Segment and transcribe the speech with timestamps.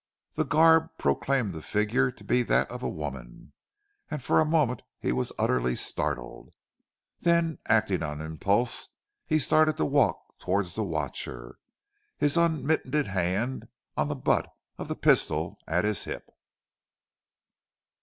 [0.33, 3.53] The garb proclaimed the figure to be that of a woman,
[4.09, 6.49] and for a moment he was utterly startled.
[7.19, 8.87] Then, acting on impulse,
[9.27, 11.59] he started to walk towards the watcher,
[12.17, 16.31] his unmittened hand on the butt of the pistol at his hip.